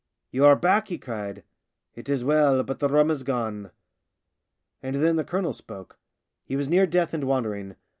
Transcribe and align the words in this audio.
"You 0.31 0.45
are 0.45 0.55
back," 0.55 0.87
he 0.87 0.97
cried." 0.97 1.43
It 1.95 2.09
is 2.09 2.23
well, 2.23 2.63
but 2.63 2.79
the 2.79 2.87
rum 2.89 3.11
is 3.11 3.21
gone." 3.21 3.69
And 4.81 4.95
then 4.95 5.15
the 5.15 5.23
colonel 5.23 5.53
spoke. 5.53 5.99
He 6.43 6.55
was 6.55 6.67
near 6.69 6.87
death 6.87 7.13
and 7.13 7.25
wandering. 7.25 7.75